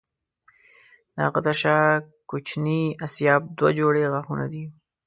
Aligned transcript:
د 1.13 1.17
هغه 1.25 1.39
تر 1.45 1.55
شا 1.61 1.77
کوچني 2.29 2.81
آسیاب 3.05 3.41
دوه 3.57 3.71
جوړې 3.79 4.09
غاښونه 4.13 4.45
دي. 4.53 4.63